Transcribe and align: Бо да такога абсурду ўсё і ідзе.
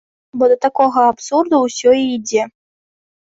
Бо 0.41 0.47
да 0.53 0.55
такога 0.63 1.03
абсурду 1.09 1.59
ўсё 1.67 1.93
і 2.01 2.09
ідзе. 2.17 2.49